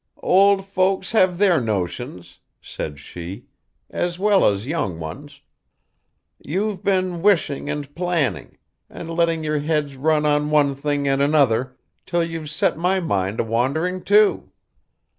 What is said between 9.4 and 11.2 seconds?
your heads run on one thing